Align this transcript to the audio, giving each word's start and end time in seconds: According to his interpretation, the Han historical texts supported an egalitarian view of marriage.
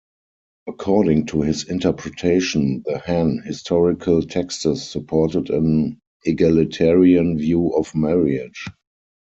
According 0.65 1.27
to 1.27 1.43
his 1.43 1.69
interpretation, 1.69 2.81
the 2.87 2.97
Han 3.05 3.37
historical 3.45 4.23
texts 4.23 4.79
supported 4.83 5.51
an 5.51 5.99
egalitarian 6.25 7.37
view 7.37 7.67
of 7.75 7.93
marriage. 7.93 8.65